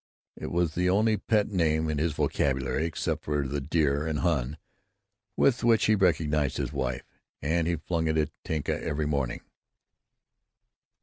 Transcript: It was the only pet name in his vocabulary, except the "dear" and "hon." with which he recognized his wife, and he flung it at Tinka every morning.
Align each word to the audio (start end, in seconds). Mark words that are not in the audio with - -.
It 0.35 0.49
was 0.51 0.73
the 0.73 0.89
only 0.89 1.15
pet 1.15 1.49
name 1.51 1.87
in 1.87 1.99
his 1.99 2.13
vocabulary, 2.13 2.87
except 2.87 3.25
the 3.27 3.61
"dear" 3.61 4.07
and 4.07 4.21
"hon." 4.21 4.57
with 5.37 5.63
which 5.63 5.85
he 5.85 5.93
recognized 5.93 6.57
his 6.57 6.73
wife, 6.73 7.05
and 7.39 7.67
he 7.67 7.75
flung 7.75 8.07
it 8.07 8.17
at 8.17 8.31
Tinka 8.43 8.83
every 8.83 9.05
morning. 9.05 9.41